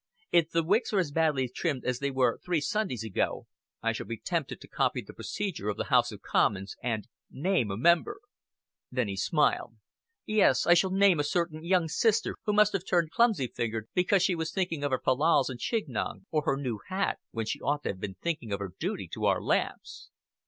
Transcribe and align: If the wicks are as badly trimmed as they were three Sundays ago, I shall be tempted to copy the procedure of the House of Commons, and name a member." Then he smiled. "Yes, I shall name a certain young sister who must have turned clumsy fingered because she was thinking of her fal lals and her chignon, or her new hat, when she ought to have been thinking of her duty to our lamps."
If 0.31 0.49
the 0.49 0.63
wicks 0.63 0.91
are 0.93 0.97
as 0.99 1.11
badly 1.11 1.47
trimmed 1.47 1.85
as 1.85 1.99
they 1.99 2.09
were 2.09 2.39
three 2.43 2.59
Sundays 2.59 3.03
ago, 3.03 3.45
I 3.83 3.91
shall 3.91 4.07
be 4.07 4.17
tempted 4.17 4.59
to 4.59 4.67
copy 4.67 5.01
the 5.03 5.13
procedure 5.13 5.69
of 5.69 5.77
the 5.77 5.83
House 5.93 6.11
of 6.11 6.23
Commons, 6.23 6.75
and 6.81 7.07
name 7.29 7.69
a 7.69 7.77
member." 7.77 8.17
Then 8.91 9.07
he 9.07 9.15
smiled. 9.15 9.75
"Yes, 10.25 10.65
I 10.65 10.73
shall 10.73 10.89
name 10.89 11.19
a 11.19 11.23
certain 11.23 11.63
young 11.63 11.87
sister 11.87 12.33
who 12.45 12.51
must 12.53 12.73
have 12.73 12.83
turned 12.83 13.11
clumsy 13.11 13.45
fingered 13.45 13.89
because 13.93 14.23
she 14.23 14.33
was 14.33 14.51
thinking 14.51 14.83
of 14.83 14.89
her 14.91 15.01
fal 15.05 15.17
lals 15.19 15.49
and 15.49 15.57
her 15.59 15.61
chignon, 15.61 16.25
or 16.31 16.45
her 16.45 16.57
new 16.57 16.79
hat, 16.87 17.19
when 17.29 17.45
she 17.45 17.59
ought 17.61 17.83
to 17.83 17.89
have 17.89 17.99
been 17.99 18.15
thinking 18.23 18.51
of 18.51 18.57
her 18.59 18.73
duty 18.79 19.07
to 19.13 19.25
our 19.25 19.39
lamps." 19.39 20.09